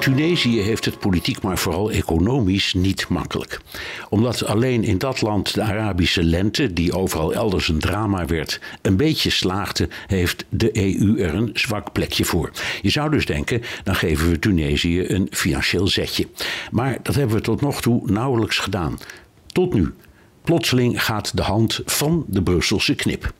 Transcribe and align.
Tunesië 0.00 0.60
heeft 0.60 0.84
het 0.84 0.98
politiek, 0.98 1.42
maar 1.42 1.58
vooral 1.58 1.90
economisch 1.90 2.74
niet 2.74 3.08
makkelijk. 3.08 3.60
Omdat 4.08 4.44
alleen 4.44 4.84
in 4.84 4.98
dat 4.98 5.20
land 5.20 5.54
de 5.54 5.62
Arabische 5.62 6.22
lente, 6.22 6.72
die 6.72 6.96
overal 6.96 7.34
elders 7.34 7.68
een 7.68 7.78
drama 7.78 8.26
werd, 8.26 8.60
een 8.82 8.96
beetje 8.96 9.30
slaagde, 9.30 9.88
heeft 10.06 10.44
de 10.48 10.76
EU 10.76 11.20
er 11.20 11.34
een 11.34 11.50
zwak 11.52 11.92
plekje 11.92 12.24
voor. 12.24 12.50
Je 12.82 12.90
zou 12.90 13.10
dus 13.10 13.26
denken, 13.26 13.62
dan 13.84 13.94
geven 13.94 14.30
we 14.30 14.38
Tunesië 14.38 15.08
een 15.08 15.26
financieel 15.30 15.86
zetje. 15.86 16.26
Maar 16.70 16.98
dat 17.02 17.14
hebben 17.14 17.36
we 17.36 17.42
tot 17.42 17.60
nog 17.60 17.80
toe 17.80 18.10
nauwelijks 18.10 18.58
gedaan. 18.58 18.98
Tot 19.46 19.74
nu. 19.74 19.94
Plotseling 20.42 21.04
gaat 21.04 21.36
de 21.36 21.42
hand 21.42 21.80
van 21.84 22.24
de 22.26 22.42
Brusselse 22.42 22.94
knip. 22.94 23.32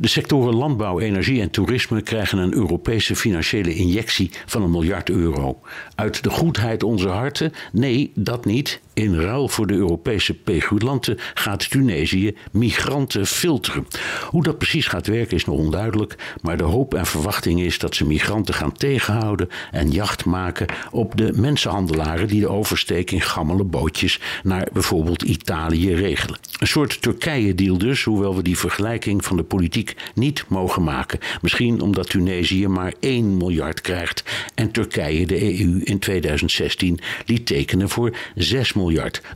De 0.00 0.08
sectoren 0.08 0.54
landbouw, 0.54 1.00
energie 1.00 1.40
en 1.40 1.50
toerisme 1.50 2.02
krijgen 2.02 2.38
een 2.38 2.54
Europese 2.54 3.16
financiële 3.16 3.74
injectie 3.74 4.30
van 4.46 4.62
een 4.62 4.70
miljard 4.70 5.10
euro. 5.10 5.58
Uit 5.94 6.22
de 6.22 6.30
goedheid 6.30 6.82
onze 6.82 7.08
harten? 7.08 7.52
Nee, 7.72 8.12
dat 8.14 8.44
niet. 8.44 8.80
In 9.00 9.20
ruil 9.20 9.48
voor 9.48 9.66
de 9.66 9.74
Europese 9.74 10.34
pegulanten 10.34 11.18
gaat 11.34 11.70
Tunesië 11.70 12.36
migranten 12.52 13.26
filteren. 13.26 13.86
Hoe 14.28 14.42
dat 14.42 14.58
precies 14.58 14.86
gaat 14.86 15.06
werken 15.06 15.36
is 15.36 15.44
nog 15.44 15.56
onduidelijk, 15.56 16.16
maar 16.42 16.56
de 16.56 16.64
hoop 16.64 16.94
en 16.94 17.06
verwachting 17.06 17.60
is 17.60 17.78
dat 17.78 17.94
ze 17.94 18.06
migranten 18.06 18.54
gaan 18.54 18.72
tegenhouden 18.72 19.48
en 19.70 19.90
jacht 19.90 20.24
maken 20.24 20.66
op 20.90 21.16
de 21.16 21.32
mensenhandelaren 21.34 22.28
die 22.28 22.40
de 22.40 22.48
oversteek 22.48 23.10
in 23.10 23.20
gammele 23.20 23.64
bootjes 23.64 24.20
naar 24.42 24.68
bijvoorbeeld 24.72 25.22
Italië 25.22 25.94
regelen. 25.94 26.38
Een 26.58 26.66
soort 26.66 27.02
Turkije-deal 27.02 27.78
dus, 27.78 28.04
hoewel 28.04 28.36
we 28.36 28.42
die 28.42 28.58
vergelijking 28.58 29.24
van 29.24 29.36
de 29.36 29.42
politiek 29.42 29.96
niet 30.14 30.44
mogen 30.48 30.82
maken. 30.82 31.18
Misschien 31.42 31.80
omdat 31.80 32.10
Tunesië 32.10 32.68
maar 32.68 32.94
1 33.00 33.36
miljard 33.36 33.80
krijgt 33.80 34.24
en 34.54 34.70
Turkije 34.70 35.26
de 35.26 35.60
EU 35.60 35.80
in 35.84 35.98
2016 35.98 37.00
liet 37.26 37.46
tekenen 37.46 37.88
voor 37.88 38.16
6 38.34 38.72
miljard. 38.72 38.88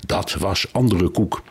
Dat 0.06 0.34
was 0.34 0.72
andere 0.72 1.08
koek. 1.08 1.42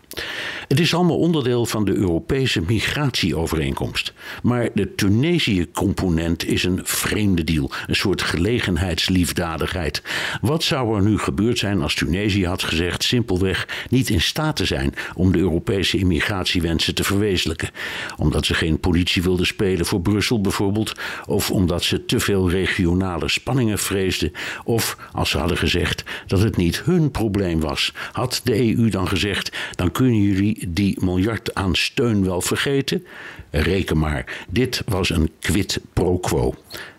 Het 0.67 0.80
is 0.80 0.94
allemaal 0.94 1.17
onderdeel 1.17 1.66
van 1.66 1.86
de 1.86 1.94
Europese 1.94 2.61
migratieovereenkomst. 2.67 4.14
Maar 4.44 4.69
de 4.73 4.95
Tunesië-component 4.95 6.45
is 6.45 6.64
een 6.64 6.80
vreemde 6.83 7.44
deal, 7.44 7.72
een 7.88 7.95
soort 7.95 8.22
gelegenheidsliefdadigheid. 8.22 10.02
Wat 10.41 10.64
zou 10.64 10.95
er 10.95 11.03
nu 11.03 11.17
gebeurd 11.17 11.58
zijn 11.58 11.81
als 11.81 11.95
Tunesië 11.95 12.45
had 12.45 12.64
gezegd 12.64 13.03
simpelweg 13.03 13.86
niet 13.89 14.09
in 14.09 14.22
staat 14.22 14.56
te 14.56 14.66
zijn 14.66 14.94
om 15.16 15.31
de 15.31 15.39
Europese 15.39 15.97
immigratiewensen 15.97 16.95
te 16.95 17.03
verwezenlijken? 17.03 17.69
Omdat 18.17 18.45
ze 18.45 18.53
geen 18.53 18.80
politie 18.80 19.23
wilden 19.23 19.45
spelen 19.45 19.86
voor 19.86 20.02
Brussel 20.02 20.41
bijvoorbeeld, 20.41 20.94
of 21.25 21.52
omdat 21.52 21.84
ze 21.84 22.06
te 22.06 22.19
veel 22.19 22.50
regionale 22.50 23.30
spanningen 23.30 23.80
vreesden, 23.80 24.31
of 24.64 24.97
als 25.11 25.30
ze 25.30 25.38
hadden 25.38 25.58
gezegd 25.58 26.03
dat 26.28 26.39
het 26.39 26.58
niet 26.58 26.81
hun 26.81 27.11
probleem 27.11 27.59
was. 27.59 27.94
Had 28.11 28.41
de 28.44 28.75
EU 28.75 28.89
dan 28.89 29.08
gezegd: 29.08 29.52
dan 29.75 29.91
jullie 30.12 30.70
die 30.73 30.98
miljard 31.04 31.54
aan 31.54 31.76
steun 31.76 32.26
wel 32.26 32.42
vergeten? 32.42 33.06
Reken 33.50 33.97
maar, 33.97 34.46
dit 34.50 34.81
was 34.86 35.09
een 35.09 35.31
quid 35.40 35.80
pro 35.94 36.18
quo. 36.18 36.56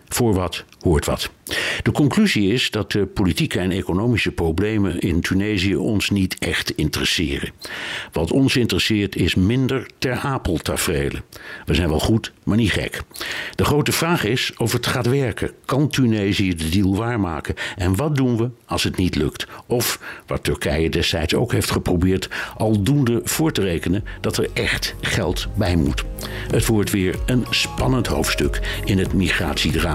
Voor 0.07 0.33
wat 0.33 0.63
hoort 0.81 1.05
wat. 1.05 1.29
De 1.83 1.91
conclusie 1.91 2.53
is 2.53 2.71
dat 2.71 2.91
de 2.91 3.05
politieke 3.05 3.59
en 3.59 3.71
economische 3.71 4.31
problemen 4.31 4.99
in 4.99 5.21
Tunesië 5.21 5.75
ons 5.75 6.09
niet 6.09 6.35
echt 6.39 6.71
interesseren. 6.71 7.51
Wat 8.11 8.31
ons 8.31 8.55
interesseert 8.55 9.15
is 9.15 9.35
minder 9.35 9.87
ter 9.97 10.17
apel 10.17 10.57
tafereelen. 10.57 11.23
We 11.65 11.73
zijn 11.73 11.89
wel 11.89 11.99
goed, 11.99 12.33
maar 12.43 12.57
niet 12.57 12.71
gek. 12.71 13.01
De 13.55 13.65
grote 13.65 13.91
vraag 13.91 14.23
is 14.23 14.53
of 14.57 14.71
het 14.71 14.87
gaat 14.87 15.07
werken. 15.07 15.51
Kan 15.65 15.87
Tunesië 15.87 16.55
de 16.55 16.69
deal 16.69 16.95
waarmaken? 16.95 17.55
En 17.75 17.95
wat 17.95 18.15
doen 18.15 18.37
we 18.37 18.49
als 18.65 18.83
het 18.83 18.97
niet 18.97 19.15
lukt? 19.15 19.47
Of, 19.67 19.99
wat 20.27 20.43
Turkije 20.43 20.89
destijds 20.89 21.33
ook 21.33 21.51
heeft 21.51 21.71
geprobeerd, 21.71 22.29
aldoende 22.57 23.21
voor 23.23 23.51
te 23.51 23.61
rekenen 23.61 24.03
dat 24.21 24.37
er 24.37 24.49
echt 24.53 24.95
geld 25.01 25.47
bij 25.55 25.75
moet. 25.75 26.03
Het 26.51 26.65
wordt 26.65 26.91
weer 26.91 27.15
een 27.25 27.45
spannend 27.49 28.07
hoofdstuk 28.07 28.81
in 28.85 28.97
het 28.97 29.13
migratiedrama. 29.13 29.94